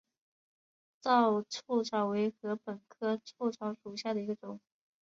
[0.99, 4.59] 糙臭草为禾本科臭草属下的一个种。